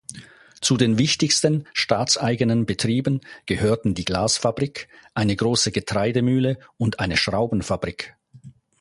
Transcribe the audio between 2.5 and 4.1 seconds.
Betrieben gehörten die